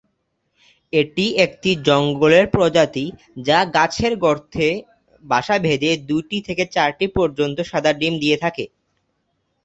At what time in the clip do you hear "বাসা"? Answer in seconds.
5.23-5.55